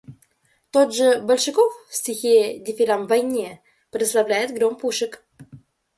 Тот 0.71 0.95
же 0.95 1.21
Большаков 1.21 1.71
в 1.87 1.93
стихе 1.95 2.57
«Дифирамб 2.57 3.07
войне» 3.07 3.61
прославляет 3.91 4.51
гром 4.51 4.75
пушек. 4.75 5.23